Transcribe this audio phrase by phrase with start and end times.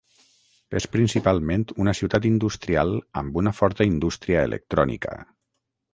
[0.79, 5.17] És principalment una ciutat industrial amb una forta indústria electrònica.